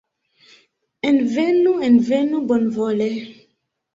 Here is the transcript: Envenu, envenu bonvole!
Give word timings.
Envenu, 1.09 1.73
envenu 1.89 2.39
bonvole! 2.47 3.09